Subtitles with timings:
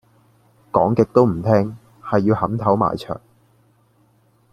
[0.71, 3.21] 講極都唔聽，係要撼頭埋牆。